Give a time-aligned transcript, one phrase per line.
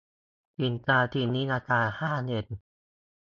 [0.59, 2.45] สินค้าชิ้นนี้ราคาห้าเยน